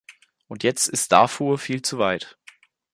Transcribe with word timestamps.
Und 0.47 0.63
jetzt 0.63 0.87
ist 0.87 1.11
Darfur 1.11 1.59
viel 1.59 1.83
zu 1.83 1.99
weit. 1.99 2.35